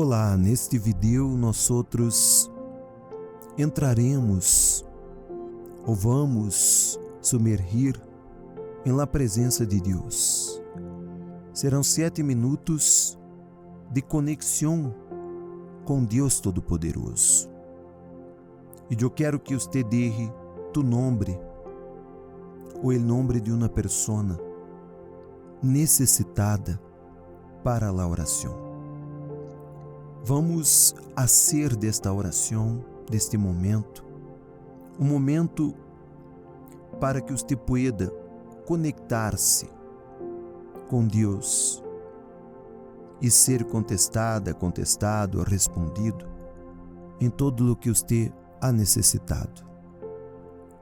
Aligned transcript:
Olá, 0.00 0.36
neste 0.36 0.78
vídeo 0.78 1.26
nós 1.36 1.68
outros 1.72 2.48
entraremos 3.58 4.86
ou 5.84 5.92
vamos 5.92 6.96
sumergir 7.20 8.00
em 8.86 8.92
la 8.92 9.08
presença 9.08 9.66
de 9.66 9.80
Deus. 9.80 10.62
Serão 11.52 11.82
sete 11.82 12.22
minutos 12.22 13.18
de 13.90 14.00
conexão 14.00 14.94
com 15.84 16.04
Deus 16.04 16.38
Todo-Poderoso. 16.38 17.50
E 18.88 19.02
eu 19.02 19.10
quero 19.10 19.40
que 19.40 19.54
você 19.54 19.82
dê 19.82 20.12
tu 20.72 20.84
nome 20.84 21.36
ou 22.84 22.92
o 22.92 22.98
nome 23.00 23.40
de 23.40 23.50
uma 23.50 23.68
pessoa 23.68 24.38
necessitada 25.60 26.80
para 27.64 27.88
a 27.88 28.06
oração. 28.06 28.67
Vamos 30.28 30.94
ser 31.26 31.74
desta 31.74 32.12
oração, 32.12 32.84
deste 33.08 33.38
momento, 33.38 34.04
um 35.00 35.06
momento 35.06 35.74
para 37.00 37.22
que 37.22 37.32
você 37.32 37.56
pueda 37.56 38.10
conectar-se 38.66 39.70
com 40.86 41.06
Deus 41.06 41.82
e 43.22 43.30
ser 43.30 43.64
contestada, 43.64 44.52
contestado, 44.52 45.42
respondido 45.42 46.28
em 47.18 47.30
todo 47.30 47.72
o 47.72 47.74
que 47.74 47.88
você 47.88 48.30
ha 48.60 48.70
necessitado, 48.70 49.64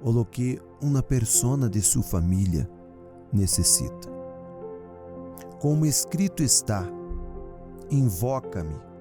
ou 0.00 0.18
o 0.18 0.24
que 0.24 0.62
uma 0.80 1.02
persona 1.02 1.68
de 1.68 1.80
sua 1.82 2.04
família 2.04 2.70
necessita. 3.32 4.08
Como 5.58 5.84
escrito 5.84 6.44
está, 6.44 6.86
invoca-me 7.90 8.91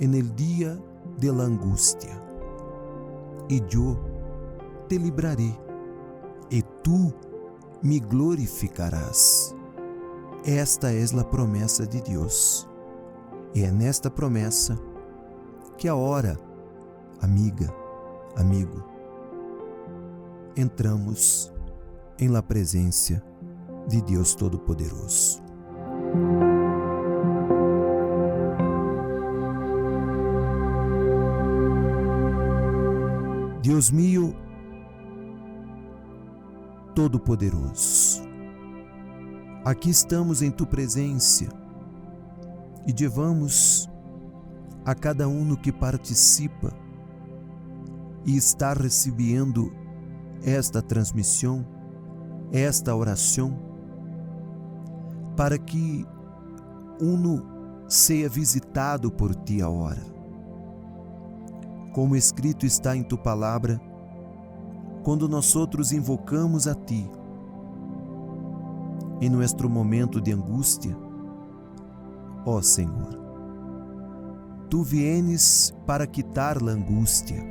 en 0.00 0.14
el 0.14 0.34
día 0.36 0.78
de 1.18 1.32
la 1.32 1.44
angustia, 1.44 2.22
y 3.48 3.60
yo 3.66 3.98
te 4.88 4.98
libraré, 4.98 5.56
e 6.50 6.62
tu 6.82 7.12
me 7.82 7.98
glorificarás. 7.98 9.54
Esta 10.44 10.92
é 10.92 11.04
a 11.04 11.24
promessa 11.24 11.86
de 11.86 12.00
Deus. 12.00 12.68
E 13.54 13.64
é 13.64 13.70
nesta 13.70 14.10
promessa 14.10 14.78
que 15.76 15.88
a 15.88 15.94
hora, 15.94 16.38
amiga, 17.20 17.72
amigo, 18.36 18.84
entramos 20.56 21.52
em 22.18 22.28
la 22.28 22.42
presença 22.42 23.22
de 23.88 24.00
Deus 24.02 24.34
Todo-Poderoso. 24.34 25.42
Deus 33.68 33.90
mío 33.90 34.34
Todo-Poderoso, 36.94 38.22
aqui 39.62 39.90
estamos 39.90 40.40
em 40.40 40.50
Tu 40.50 40.66
presença 40.66 41.44
e 42.86 42.94
levamos 42.98 43.86
a 44.86 44.94
cada 44.94 45.28
um 45.28 45.54
que 45.54 45.70
participa 45.70 46.72
e 48.24 48.38
está 48.38 48.72
recebendo 48.72 49.70
esta 50.42 50.80
transmissão, 50.80 51.62
esta 52.50 52.96
oração, 52.96 53.54
para 55.36 55.58
que 55.58 56.06
uno 56.98 57.44
seja 57.86 58.30
visitado 58.30 59.12
por 59.12 59.34
Ti 59.34 59.60
a 59.60 59.68
hora 59.68 60.17
como 61.98 62.14
escrito 62.14 62.64
está 62.64 62.96
em 62.96 63.02
tu 63.02 63.18
palavra, 63.18 63.80
quando 65.02 65.28
nós 65.28 65.56
outros 65.56 65.90
invocamos 65.90 66.68
a 66.68 66.74
ti, 66.76 67.10
em 69.20 69.28
nosso 69.28 69.68
momento 69.68 70.20
de 70.20 70.32
angústia, 70.32 70.96
ó 72.46 72.62
Senhor, 72.62 73.18
tu 74.70 74.84
vienes 74.84 75.74
para 75.88 76.06
quitar 76.06 76.62
a 76.62 76.70
angústia, 76.70 77.44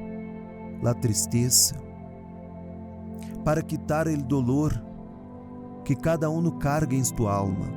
a 0.81 0.93
tristeza, 0.93 1.75
para 3.43 3.61
quitar 3.61 4.07
o 4.07 4.23
dolor 4.23 4.81
que 5.83 5.93
cada 5.93 6.29
um 6.29 6.41
carga 6.51 6.95
em 6.95 7.03
tua 7.03 7.35
alma. 7.35 7.67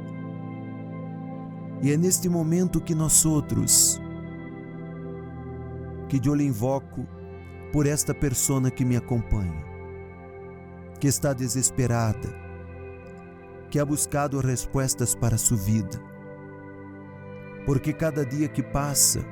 E 1.83 1.91
é 1.91 1.97
neste 1.97 2.29
momento 2.29 2.81
que 2.81 2.95
nós 2.95 3.27
outros 3.27 4.01
que 6.19 6.29
eu 6.29 6.35
lhe 6.35 6.45
invoco 6.45 7.07
por 7.73 7.87
esta 7.87 8.13
persona 8.13 8.69
que 8.69 8.85
me 8.85 8.97
acompanha, 8.97 9.65
que 10.99 11.07
está 11.07 11.33
desesperada, 11.33 12.29
que 13.71 13.79
ha 13.79 13.85
buscado 13.85 14.41
respostas 14.41 15.15
para 15.15 15.39
sua 15.39 15.57
vida, 15.57 16.03
porque 17.65 17.93
cada 17.93 18.27
dia 18.27 18.49
que 18.49 18.61
passa 18.61 19.25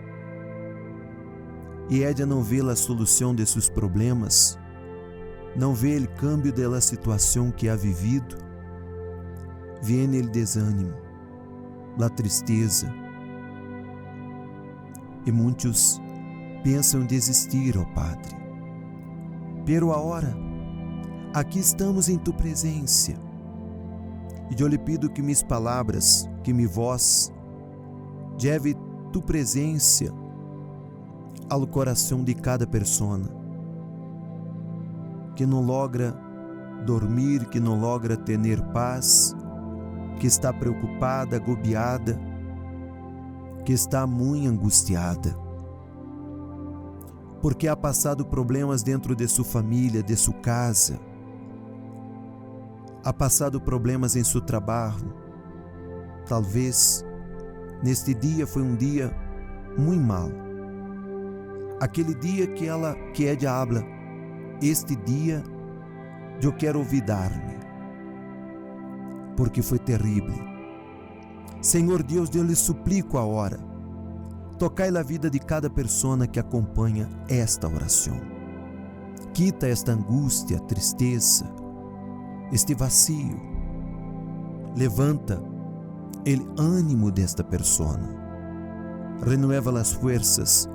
e 1.91 2.05
ella 2.05 2.25
não 2.25 2.45
vê 2.45 2.61
a 2.61 2.77
solução 2.77 3.35
de 3.35 3.45
seus 3.45 3.69
problemas, 3.69 4.57
não 5.57 5.75
vê 5.75 5.97
o 5.97 6.09
câmbio 6.11 6.53
da 6.53 6.81
situação 6.81 7.51
que 7.51 7.69
ha 7.69 7.75
vivido, 7.75 8.37
vem 9.83 10.21
o 10.21 10.31
desânimo, 10.31 10.95
a 12.01 12.09
tristeza 12.09 12.95
e 15.27 15.33
muitos 15.33 16.01
pensam 16.63 17.05
desistir, 17.05 17.77
ó 17.79 17.85
Padre. 17.95 18.37
Pero 19.65 19.93
agora, 19.93 20.37
aqui 21.35 21.59
estamos 21.59 22.09
em 22.09 22.19
Tu 22.19 22.33
presença. 22.33 23.13
E 24.51 24.61
eu 24.61 24.67
lhe 24.67 24.79
pido 24.79 25.11
que 25.11 25.23
minhas 25.23 25.43
palavras, 25.43 26.29
que 26.43 26.53
minha 26.53 26.69
voz, 26.69 27.33
leve 28.43 28.77
Tu 29.13 29.23
presença 29.23 30.07
ao 31.51 31.67
coração 31.67 32.23
de 32.23 32.35
cada 32.35 32.67
pessoa 32.67 33.21
que 35.35 35.47
não 35.47 35.65
logra 35.65 36.15
dormir, 36.85 37.47
que 37.49 37.61
não 37.61 37.79
logra 37.79 38.17
ter 38.17 38.61
paz, 38.73 39.35
que 40.19 40.27
está 40.27 40.53
preocupada, 40.53 41.37
agobiada, 41.37 42.19
que 43.65 43.73
está 43.73 44.07
muito 44.07 44.49
angustiada 44.49 45.48
porque 47.41 47.69
ha 47.69 47.77
passado 47.77 48.25
problemas 48.27 48.83
dentro 48.83 49.15
de 49.15 49.29
sua 49.29 49.45
família, 49.45 50.03
de 50.03 50.17
sua 50.17 50.35
casa, 50.35 50.99
ha 53.05 53.13
passado 53.13 53.61
problemas 53.61 54.17
em 54.17 54.25
seu 54.25 54.41
trabalho. 54.41 55.15
Talvez 56.27 57.05
neste 57.83 58.13
dia 58.13 58.47
foi 58.47 58.63
um 58.63 58.77
dia 58.77 59.15
muito 59.77 60.03
mal. 60.03 60.31
Aquele 61.81 62.15
dia 62.15 62.47
que 62.49 62.67
ela 62.67 62.95
que 63.15 63.27
é 63.27 63.37
de 63.37 63.47
habla, 63.47 63.85
este 64.61 64.97
dia 64.97 65.43
eu 66.43 66.53
quero 66.53 66.81
olvidar-me, 66.81 67.57
porque 69.37 69.63
foi 69.63 69.79
terrível. 69.79 70.49
Senhor 71.63 72.03
Deus, 72.03 72.35
eu 72.35 72.43
lhe 72.43 72.57
suplico 72.57 73.17
a 73.17 73.25
hora 73.25 73.68
Tocai 74.59 74.89
a 74.89 75.03
vida 75.05 75.31
de 75.31 75.39
cada 75.39 75.71
pessoa 75.71 76.27
que 76.27 76.41
acompanha 76.41 77.09
esta 77.29 77.69
oração. 77.69 78.21
Quita 79.33 79.69
esta 79.69 79.93
angústia, 79.93 80.59
tristeza, 80.59 81.49
este 82.51 82.75
vazio. 82.75 83.41
Levanta 84.77 85.41
o 85.41 86.61
ânimo 86.61 87.13
desta 87.13 87.45
pessoa. 87.45 88.01
Renueva 89.25 89.79
as 89.79 89.93
forças 89.93 90.69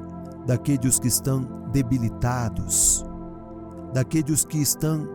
daqueles 0.48 0.98
que 0.98 1.10
estão 1.10 1.42
debilitados, 1.74 3.06
daqueles 3.94 4.46
que 4.46 4.62
estão 4.62 5.06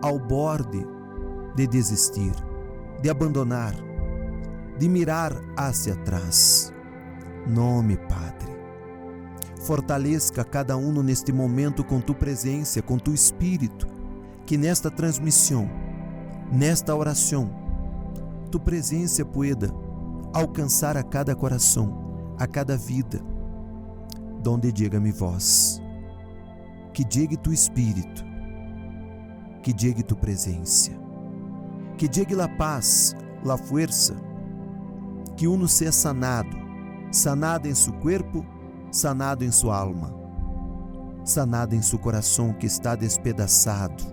ao 0.00 0.18
borde 0.18 0.86
de 1.54 1.66
desistir, 1.66 2.32
de 3.02 3.10
abandonar, 3.10 3.74
de 4.78 4.88
mirar 4.88 5.34
hacia 5.58 5.92
atrás 5.92 6.74
nome, 7.46 7.96
Padre. 7.96 8.56
Fortaleça 9.66 10.44
cada 10.44 10.76
um 10.76 11.02
neste 11.02 11.32
momento 11.32 11.84
com 11.84 12.00
tu 12.00 12.14
presença, 12.14 12.82
com 12.82 12.98
tu 12.98 13.12
espírito, 13.12 13.86
que 14.44 14.56
nesta 14.56 14.90
transmissão, 14.90 15.68
nesta 16.52 16.94
oração, 16.94 17.50
tu 18.50 18.60
presença 18.60 19.24
pueda 19.24 19.72
alcançar 20.32 20.96
a 20.96 21.02
cada 21.02 21.34
coração, 21.34 22.34
a 22.38 22.46
cada 22.46 22.76
vida, 22.76 23.20
donde 24.40 24.70
diga-me 24.70 25.10
voz, 25.10 25.82
que 26.92 27.04
diga 27.04 27.36
tu 27.36 27.52
espírito, 27.52 28.24
que 29.62 29.72
diga 29.72 30.02
tu 30.02 30.14
presença, 30.14 30.92
que 31.98 32.06
diga 32.06 32.44
a 32.44 32.48
paz, 32.48 33.16
a 33.48 33.56
força, 33.56 34.14
que 35.36 35.48
uno 35.48 35.66
seja 35.66 35.92
sanado, 35.92 36.65
sanada 37.16 37.66
em 37.66 37.74
seu 37.74 37.94
corpo, 37.94 38.44
sanado 38.92 39.42
em 39.42 39.50
sua 39.50 39.78
alma, 39.78 40.14
sanada 41.24 41.74
em 41.74 41.80
seu 41.80 41.98
coração 41.98 42.52
que 42.52 42.66
está 42.66 42.94
despedaçado. 42.94 44.04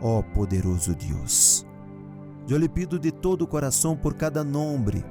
Ó 0.00 0.18
oh, 0.18 0.22
poderoso 0.22 0.94
Deus, 0.94 1.66
eu 2.48 2.56
lhe 2.56 2.68
pido 2.68 2.98
de 2.98 3.10
todo 3.10 3.42
o 3.42 3.46
coração 3.46 3.96
por 3.96 4.14
cada 4.14 4.44
nome 4.44 5.04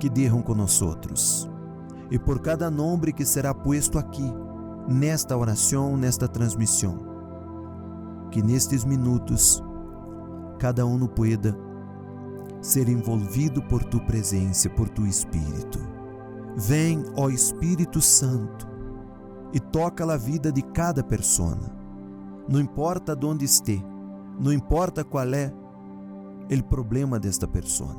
que 0.00 0.10
nós 0.54 0.80
outros 0.80 1.48
e 2.10 2.18
por 2.18 2.40
cada 2.40 2.70
nome 2.70 3.12
que 3.12 3.24
será 3.24 3.52
posto 3.52 3.98
aqui, 3.98 4.32
nesta 4.88 5.36
oração, 5.36 5.96
nesta 5.96 6.28
transmissão. 6.28 6.98
Que 8.30 8.42
nestes 8.42 8.84
minutos 8.84 9.62
cada 10.58 10.86
um 10.86 11.06
pueda 11.06 11.65
ser 12.66 12.88
envolvido 12.88 13.62
por 13.62 13.84
tu 13.84 14.00
presença, 14.00 14.68
por 14.68 14.88
tu 14.88 15.06
Espírito. 15.06 15.78
Vem, 16.56 17.04
ó 17.16 17.30
Espírito 17.30 18.00
Santo, 18.00 18.66
e 19.52 19.60
toca 19.60 20.04
a 20.12 20.16
vida 20.16 20.50
de 20.50 20.62
cada 20.62 21.02
pessoa. 21.04 21.56
Não 22.48 22.58
importa 22.58 23.14
de 23.14 23.24
onde 23.24 23.44
esteja, 23.44 23.84
não 24.40 24.52
importa 24.52 25.04
qual 25.04 25.32
é 25.32 25.52
o 26.50 26.64
problema 26.64 27.20
desta 27.20 27.46
pessoa. 27.46 27.96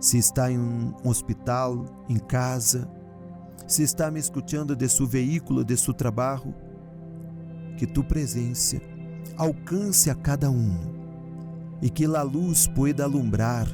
Se 0.00 0.18
está 0.18 0.50
em 0.50 0.58
um 0.58 0.92
hospital, 1.04 1.84
em 2.08 2.18
casa, 2.18 2.90
se 3.64 3.84
está 3.84 4.10
me 4.10 4.18
escutando 4.18 4.74
de 4.74 4.88
seu 4.88 5.06
veículo, 5.06 5.64
de 5.64 5.76
seu 5.76 5.94
trabalho, 5.94 6.52
que 7.76 7.86
tu 7.86 8.02
presença 8.02 8.80
alcance 9.36 10.10
a 10.10 10.14
cada 10.16 10.50
um 10.50 10.89
e 11.82 11.88
que 11.88 12.04
a 12.04 12.22
luz 12.22 12.66
pueda 12.66 13.04
alumbrar 13.04 13.66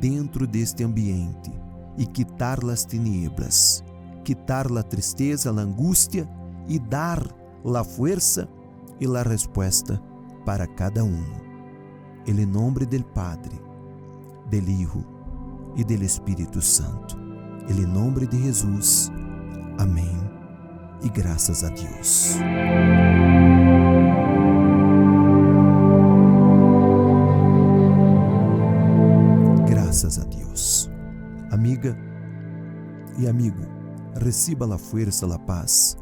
dentro 0.00 0.46
deste 0.46 0.84
ambiente 0.84 1.52
e 1.96 2.06
quitar 2.06 2.58
as 2.64 2.84
tinieblas, 2.84 3.82
quitar 4.24 4.66
a 4.76 4.82
tristeza, 4.82 5.50
a 5.50 5.62
angústia 5.62 6.28
e 6.68 6.78
dar 6.78 7.22
a 7.64 7.84
força 7.84 8.48
e 9.00 9.06
a 9.06 9.22
resposta 9.22 10.00
para 10.44 10.66
cada 10.66 11.04
um. 11.04 11.24
Em 12.26 12.46
nome 12.46 12.86
do 12.86 13.04
Padre, 13.04 13.60
do 14.50 14.56
Hijo 14.56 15.04
e 15.76 15.84
do 15.84 15.92
Espírito 15.92 16.60
Santo. 16.60 17.18
Em 17.68 17.86
nome 17.86 18.26
de 18.26 18.42
Jesus. 18.42 19.10
Amém. 19.78 20.34
E 21.02 21.08
graças 21.08 21.64
a 21.64 21.68
Deus. 21.68 22.36
Amiga 31.84 31.96
e 33.18 33.28
amigo, 33.28 33.62
receba 34.16 34.72
a 34.74 34.78
força, 34.78 35.32
a 35.32 35.38
paz, 35.38 35.96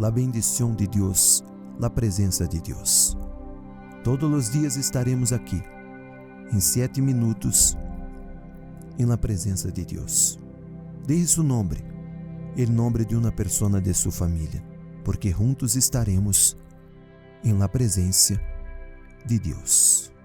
a 0.00 0.10
bendição 0.10 0.74
de 0.74 0.86
Deus, 0.86 1.44
a 1.80 1.90
presença 1.90 2.48
de 2.48 2.60
Deus. 2.60 3.16
Todos 4.02 4.32
os 4.32 4.50
dias 4.50 4.76
estaremos 4.76 5.32
aqui, 5.32 5.62
em 6.52 6.60
sete 6.60 7.02
minutos, 7.02 7.76
em 8.98 9.04
la 9.04 9.18
presença 9.18 9.70
de 9.70 9.84
Deus. 9.84 10.38
Deje 11.06 11.26
seu 11.26 11.42
nome, 11.42 11.84
o 12.56 12.72
nome 12.72 13.04
de 13.04 13.14
uma 13.14 13.30
pessoa 13.30 13.80
de 13.80 13.92
sua 13.92 14.12
família, 14.12 14.64
porque 15.04 15.30
juntos 15.30 15.76
estaremos 15.76 16.56
em 17.44 17.52
la 17.52 17.68
presença 17.68 18.40
de 19.26 19.38
Deus. 19.38 20.15